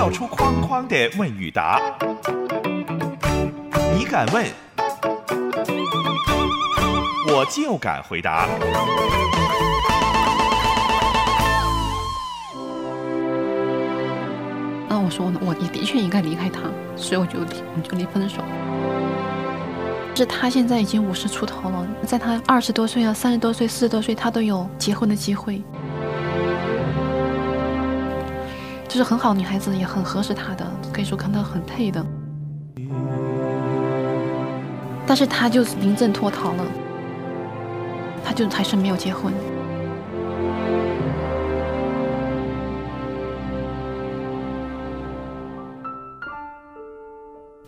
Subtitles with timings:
[0.00, 1.78] 跳出框框的问与答，
[3.94, 4.46] 你敢问，
[7.28, 8.48] 我就敢回答。
[14.88, 16.60] 那我说，我也的确应该离开他，
[16.96, 18.40] 所以我就离，我就离分手。
[20.14, 25.62] 是他现在已经五十出头了，在他二十多岁啊、三十多岁、四十多岁，他都有结婚的机会。
[28.90, 32.04] 就是很好女孩子，也很合适他的，可以说跟他很配的。
[35.06, 36.64] 但是他就是临阵脱逃了，
[38.24, 39.32] 他就还是没有结婚。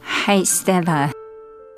[0.02, 1.12] Hi Stella，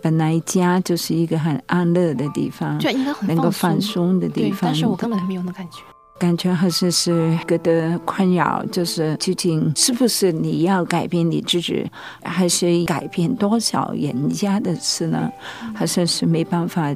[0.00, 5.82] 本来家就是一个很安乐的地方，就应该很能够放松的地方，但是我根本没有那感觉。
[6.16, 11.90] 感觉好像是觉得困扰，就是究竟是不是你要改变你自己，
[12.22, 15.30] 还是改变多少人家的事呢？
[15.74, 16.94] 好像是没办法。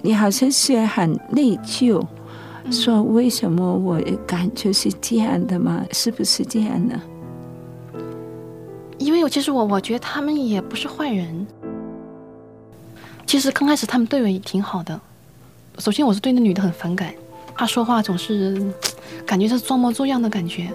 [0.00, 2.04] 你好像是很内疚，
[2.70, 5.84] 说为什么我感觉是这样的吗？
[5.90, 7.00] 是不是这样呢？
[8.98, 11.46] 因为其实我我觉得他们也不是坏人。
[13.26, 15.00] 其实刚开始他们对我也挺好的。
[15.78, 17.12] 首先我是对那女的很反感。
[17.54, 18.60] 他说话总是
[19.24, 20.68] 感觉是装模作样的感觉，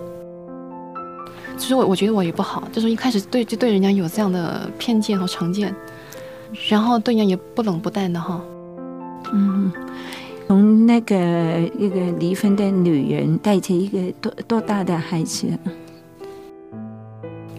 [1.58, 5.76] 其实我我觉得我也不好，就是一开始对就对人家有这样的偏见和成见，
[6.70, 8.42] 然后对人家也不冷不淡的哈。
[9.34, 9.70] 嗯，
[10.48, 11.16] 从那个
[11.78, 15.48] 一个离婚的女人带着一个多多大的孩子？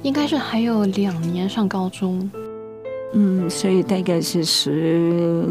[0.02, 2.30] 应该是还有两年上高中。
[3.12, 5.44] 嗯，所以大概是十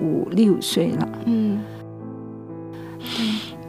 [0.00, 1.08] 五六岁了。
[1.24, 1.58] 嗯。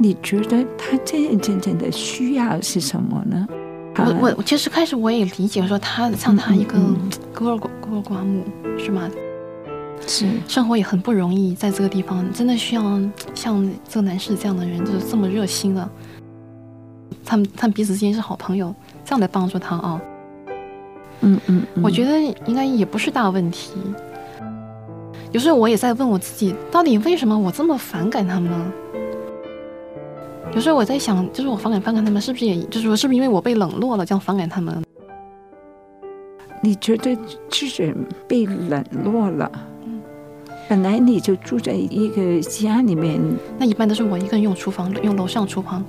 [0.03, 3.47] 你觉得他真真正正的需要是什么呢？
[4.19, 6.78] 我我其实开始我也理解说他像他一个
[7.34, 8.44] 孤儿寡孤儿寡母
[8.78, 9.09] 是吗？
[10.06, 13.00] 是生活也很不容易，在这个地方真的需要
[13.34, 15.90] 像这个男士这样的人，就是这么热心的。
[17.24, 18.75] 他们他们彼此之间是好朋友，
[19.06, 20.02] 这样来帮助他啊。
[21.22, 23.72] 嗯嗯，我觉得应该也不是大问题。
[25.31, 28.74] 有时候我也在问我自己，到底为什么我这么反感他们呢？
[30.56, 34.84] 有时候我在想，就是我反感反感他们，是不是也就是说，是不是因为我被冷落了，这样反感他们？
[36.62, 37.16] 你觉得
[37.50, 37.94] 自己
[38.28, 39.52] 被冷落了？
[39.86, 40.00] 嗯，
[40.69, 43.19] 本来你就住在一个家里面，
[43.58, 45.84] 那一般都是我一个人用厨房，用楼上厨房。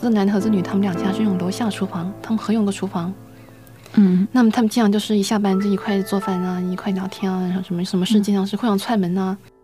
[0.00, 3.12] 这男的和这女，他们两家是用楼下厨房，他们合用的厨房。
[3.94, 9.36] 嗯，那么他们经常就是一下班就一块做饭啊，一块聊天啊，然后什么什么事经常是互相踹门啊。
[9.42, 9.55] 嗯，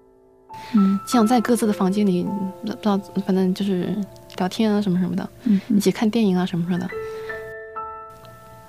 [1.07, 2.27] 像在各自的房间里，
[2.63, 3.95] 不知道，反正就是
[4.39, 6.89] 聊天啊，什么什么的，嗯，一起看电影啊，什么什么的。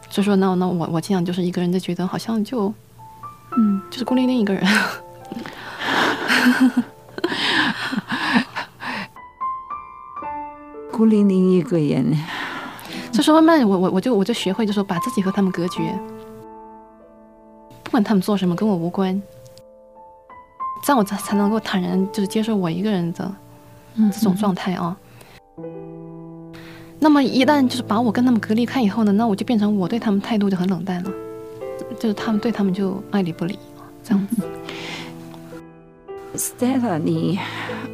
[0.09, 2.73] 所以说，那那我我经常就是一个人，就觉得好像就，
[3.57, 4.63] 嗯，就是孤零零一个人。
[10.91, 12.15] 孤零零一个人。
[13.11, 15.97] 所以说，慢慢我我我就我就学会，就说把自己和他们隔绝，
[17.83, 19.21] 不管他们做什么，跟我无关。
[20.85, 23.33] 这样我才才能够坦然，就是接受我一个人的
[24.11, 24.95] 这种状态啊。
[26.99, 31.11] 那么一旦就是把我跟他们隔离开以后呢，那我就变成我对他们态度就很冷淡了，
[31.97, 33.57] 就是他们对他们就爱理不理
[34.03, 34.43] 这样子。
[36.35, 37.39] Stella，你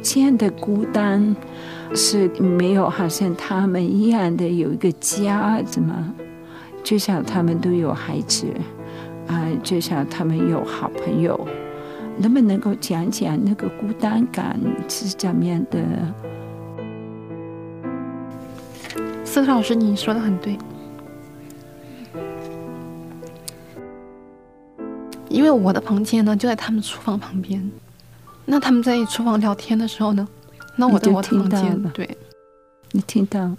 [0.02, 1.36] 现在的孤单
[1.94, 6.12] 是没有好像他们一样的有一个家子吗？
[6.82, 8.46] 就像他们都有孩子
[9.28, 11.46] 啊，就像他们有好朋友。
[12.20, 15.82] 能不能够讲讲那个孤单感是怎么样的？
[19.24, 20.58] 思特老师，你说的很对，
[25.28, 27.70] 因为我的房间呢就在他们厨房旁边，
[28.44, 30.28] 那他们在厨房聊天的时候呢，
[30.76, 32.18] 那我在我的房间，对，
[32.90, 33.56] 你听到。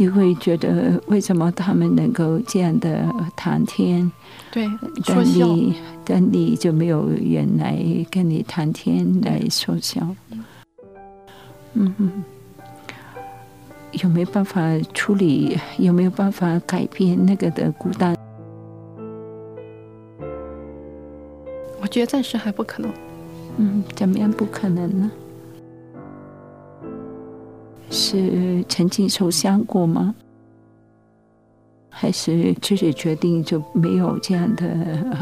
[0.00, 3.06] 你会觉得为什么他们能够这样的
[3.36, 4.10] 谈天？
[4.50, 4.66] 对，
[5.04, 5.76] 但你
[6.06, 7.78] 但你就没有人来
[8.10, 10.00] 跟你谈天来说笑。
[11.74, 12.24] 嗯嗯。
[14.02, 14.62] 有没有办法
[14.94, 15.58] 处理？
[15.76, 18.16] 有没有办法改变那个的孤单？
[21.82, 22.90] 我觉得暂时还不可能。
[23.58, 25.10] 嗯，怎么样不可能呢？
[27.90, 30.14] 是曾经受伤过吗？
[31.92, 34.64] 还是自己决定就没有这样的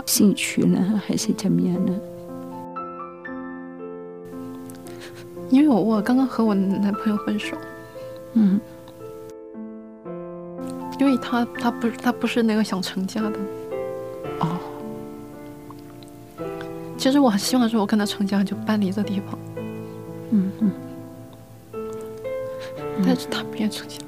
[0.06, 1.00] 兴趣呢？
[1.05, 1.99] 还是怎么样呢？
[5.50, 7.56] 因为我我刚刚和我男朋友分手，
[8.35, 8.61] 嗯
[11.00, 13.38] 因为他他不他不是那个想成家的。
[14.41, 14.59] 哦，
[16.99, 19.38] 其实我很希望说，我跟他成家就搬离这地方，
[20.31, 20.70] 嗯嗯
[23.08, 23.99] 但是他不愿出去。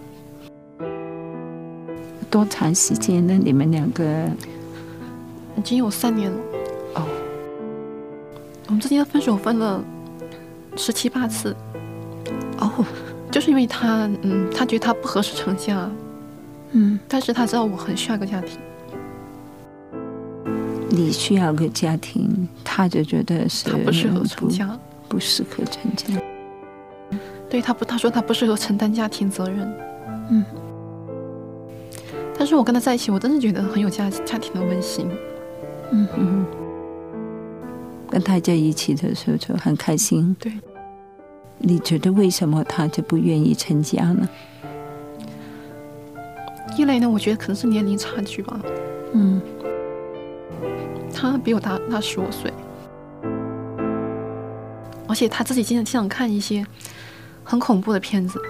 [2.30, 3.32] 多长时间呢？
[3.42, 4.04] 你们两个
[5.56, 6.36] 已经有三年了。
[6.96, 7.06] 哦，
[8.66, 9.82] 我们之间分手分了
[10.76, 11.56] 十七八次，
[12.58, 12.84] 哦，
[13.30, 15.90] 就是因为他，嗯，他觉得他不合适成家，
[16.72, 18.58] 嗯，但是他知道我很需要一个家庭，
[20.90, 24.78] 你需要个家庭，他就觉得是他不适合成家。
[25.08, 26.06] 不适合成家。
[27.50, 29.70] 对他不，他说他不适合承担家庭责任。
[30.30, 30.44] 嗯，
[32.38, 35.10] 但是我跟他在一起，我真的觉得很有家家庭的温馨。
[35.90, 36.46] 嗯嗯，
[38.08, 40.34] 跟他在一起的时候就很开心。
[40.38, 40.52] 对，
[41.58, 44.28] 你觉得为什么他就不愿意成家呢？
[46.76, 48.60] 一类呢，我觉得可能是年龄差距吧，
[49.12, 49.42] 嗯
[51.12, 52.50] 他比我大大十五岁，
[55.08, 56.64] 而且他自己经常经常看一些
[57.44, 58.40] 很恐怖的片子，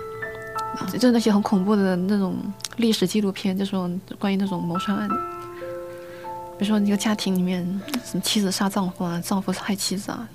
[0.93, 2.37] 就是那些很恐怖的那种
[2.77, 3.77] 历史纪录片，就是
[4.19, 5.15] 关于那种谋杀案的，
[6.59, 7.65] 比如说一个家庭里面
[8.05, 10.29] 什么妻子杀丈夫啊，丈夫害妻子啊，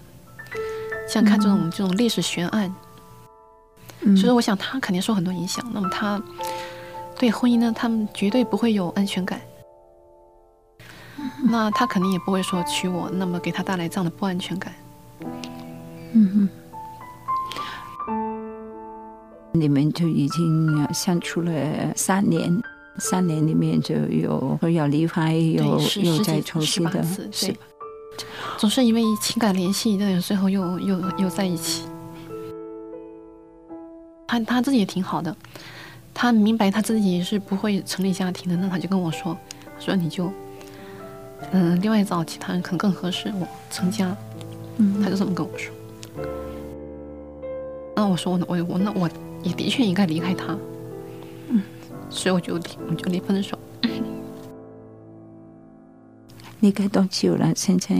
[1.07, 2.73] 像看这种、这种历史悬案，
[4.01, 5.63] 嗯，所以说我想他肯定受很多影响。
[5.73, 6.21] 那么他
[7.17, 9.39] 对婚姻呢，他们绝对不会有安全感。
[11.47, 14.73] 那他肯定也不会说娶我，那么给他带来这样的不安全感。
[16.13, 16.49] 嗯嗯，
[19.55, 21.51] 你们就已经相处了
[21.95, 22.61] 三年，
[22.97, 27.03] 三年里面就有要离开，有又再重新的，
[28.57, 31.83] 总是因为情感联系，那最后又又又在一起。
[34.27, 35.35] 他他自己也挺好的，
[36.13, 39.37] 他明白他自己是不会成立家庭的，那他就跟我说，
[39.79, 40.31] 说你就，
[41.51, 44.15] 嗯，另外找其他人可能更合适我成家，
[44.77, 45.01] 嗯。
[45.01, 45.73] 他就这么跟我说。
[47.95, 49.09] 那我说我我我那我
[49.45, 50.57] 也的确应该离开他，
[51.50, 51.62] 嗯，
[52.09, 53.57] 所以我就离我就离分手。
[56.62, 57.53] 离开多久了？
[57.56, 57.95] 现在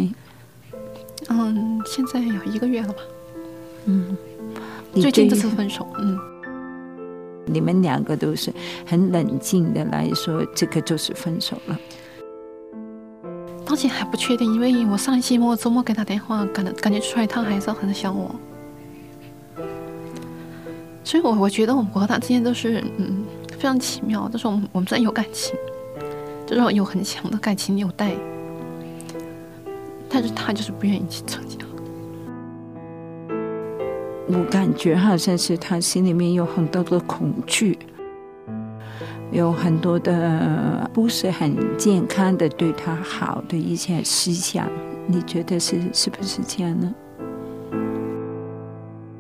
[1.30, 3.00] 嗯，现在有一个月了吧？
[3.86, 4.18] 嗯，
[4.96, 6.18] 最近这次分手，嗯，
[7.46, 8.52] 你们两个都是
[8.88, 11.78] 很冷静的来说，这个就是分手了。
[13.68, 18.34] 当前还不确定，因为我上一期末周末给他电话，感感觉出来他还是很想我，
[21.06, 25.56] 所以我我觉得我和他之间都是嗯非常奇妙，就是我们我们虽然有感情，
[26.48, 28.16] 就是有很强的感情纽带，
[30.10, 31.64] 但是他就是不愿意去参加。
[34.28, 37.78] 我感觉好像是他心里面有很多的恐惧，
[39.32, 44.68] 有很多的不是很健康的对他好的一些思想。
[45.06, 46.92] 你觉得是是不是这样呢？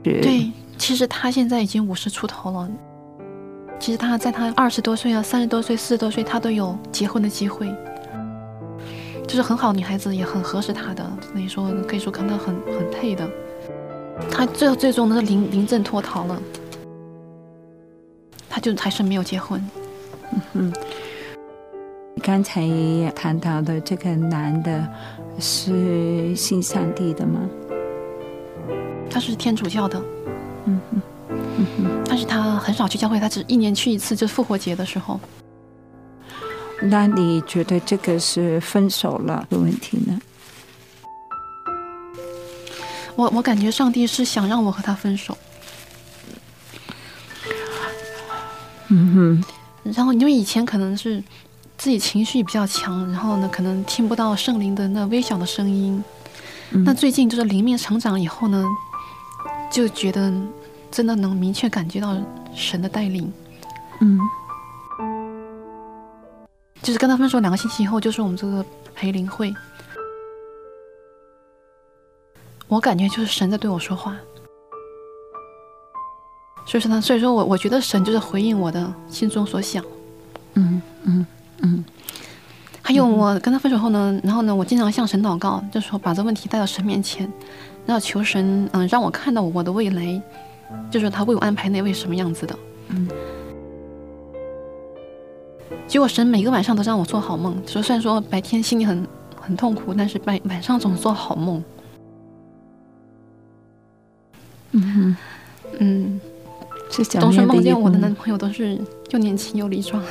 [0.01, 0.44] 对，
[0.85, 2.69] 其实他现在已经五十出头了。
[3.79, 7.67] 其实他在他二十多岁啊、三十多岁、四十多岁，他都有结婚的机会，
[9.27, 13.27] 就是很好女孩子，也很合适他的，所以说可以说跟他很很配的。
[14.29, 16.39] 他最后最终呢是临临阵脱逃了，
[18.47, 19.59] 他就还是没有结婚。
[20.33, 20.73] 嗯哼
[22.21, 22.61] 刚才
[23.15, 24.87] 谈到的这个男的
[25.39, 27.41] 是信上帝的吗？
[29.09, 29.99] 他是天主教的，
[31.57, 32.03] 嗯哼。
[32.07, 35.19] 但是他很少去教会，他只一年去一次，就是复活节的时候。
[36.81, 40.19] 那你觉得这个是分手了的问题呢？
[43.15, 45.37] 我我感觉上帝是想让我和他分手，
[48.89, 49.41] 嗯
[49.83, 51.23] 哼，然后因为以前可能是
[51.77, 56.03] 自己情绪比较强，然后呢可能听不到圣灵的那微小的声音。
[56.71, 58.65] 嗯那最近就是灵命成长以后呢，
[59.71, 60.29] 就觉得
[60.95, 62.15] 真的能明确感觉到
[62.53, 63.29] 神的带领。
[63.99, 64.17] 嗯
[66.81, 69.53] 就是跟他分手两个星期以后，就是我们这个培灵会，
[72.69, 74.15] 我感觉就是神在对我说话。
[76.65, 79.83] 所以说呢，所以说我我觉得神就是回应我的心中所想。
[80.53, 81.25] 嗯嗯
[81.59, 81.83] 嗯
[82.81, 87.29] 还有我跟他分手后呢，然后呢，我经常向神祷告，就说把这问题带到神面前，
[87.85, 90.21] 然后求神嗯让我看到我的未来，
[90.89, 92.57] 就是他为我安排那位什么样子的。
[92.89, 93.07] 嗯。
[95.87, 99.07] 结果神每个晚上都让我做好梦，说虽然说白天心里很
[99.39, 101.63] 很痛苦，但是白晚上总做好梦。
[104.71, 105.17] 嗯哼，
[105.79, 106.21] 嗯，
[106.89, 108.79] 总是梦见我的男朋友都是
[109.11, 110.03] 又年轻又力壮。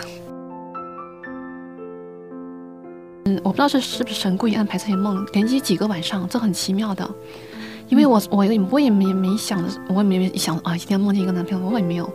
[3.25, 7.09] 嗯，我不知道是是不是神故意安排这些梦，连续几个晚上，这很奇妙的。
[7.95, 12.13] 因为我我也我也没没想的，我也没想啊，今天梦见一个男朋友，我也没有。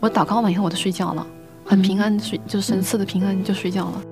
[0.00, 1.26] 我祷告完以后，我就睡觉了，
[1.66, 4.02] 很平安睡，就是神赐的平安就睡觉了。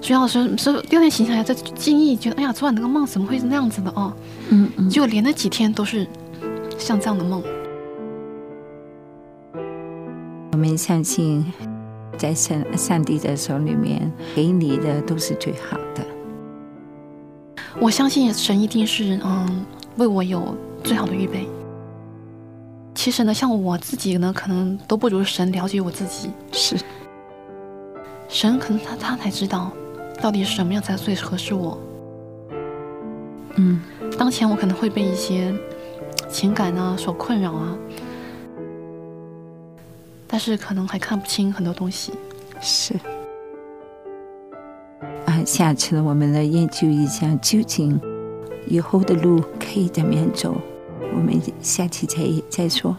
[0.00, 4.12] 睡觉的时候，是第二天醒起来，在惊异，觉得哎呀，昨晚那个梦怎么会是那样子的哦？
[4.48, 6.04] 嗯嗯结果连着几天都是
[6.76, 7.40] 像这样的梦。
[10.50, 11.46] 我们相信，
[12.18, 16.04] 在上上帝的手里面，给你的都是最好的。
[17.80, 19.64] 我相信神一定是嗯
[19.96, 21.46] 为我有最好的预备。
[22.94, 26.30] 其实呢，像我自己呢，可能都不如神了解我自己。
[26.52, 26.76] 是，
[28.28, 29.70] 神可能他他才知道，
[30.20, 31.78] 到底什么样才最合适我。
[33.56, 33.80] 嗯
[34.18, 35.54] 当前我可能会被一些
[36.28, 37.76] 情感啊所困扰啊，
[40.26, 42.12] 但是可能还看不清很多东西。
[42.60, 42.94] 是。
[45.46, 47.98] 下次我们来研究一下，究竟
[48.66, 50.60] 以后的路可以怎么样走。
[51.14, 52.18] 我们下期再
[52.50, 52.96] 再说。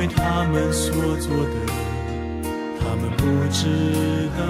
[0.00, 1.50] 为他们所做的，
[2.80, 3.66] 他们不知
[4.34, 4.40] 道。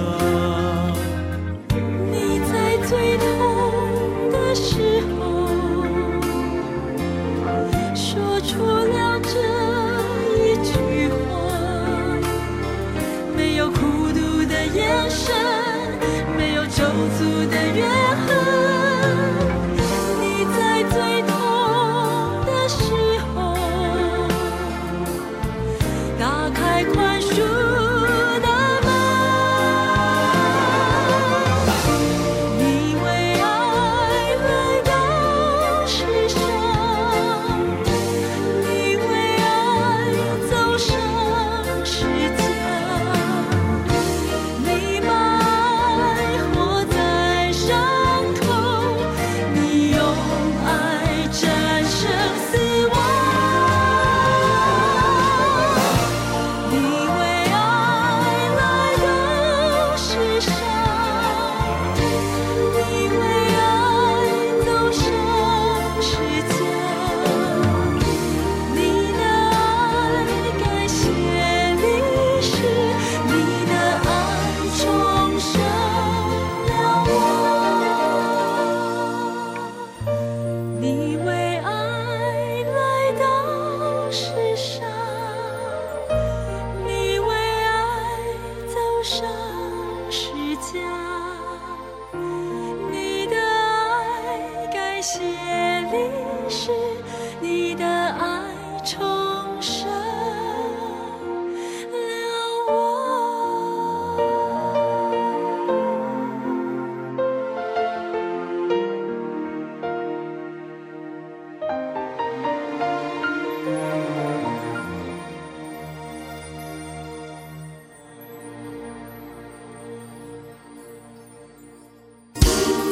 [2.08, 2.54] 你在
[2.86, 3.26] 最痛
[4.30, 4.70] 的时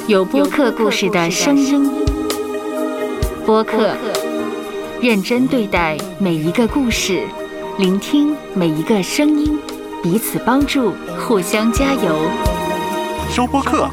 [0.09, 1.87] 有播客故事的声音。
[3.45, 3.95] 播客，
[5.03, 7.27] 认真对待每一个故事，
[7.77, 9.61] 聆听每一个声音，
[10.03, 12.23] 彼此帮助，互相加油。
[13.29, 13.87] 收播客，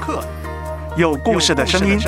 [0.95, 1.99] 有故事的声音。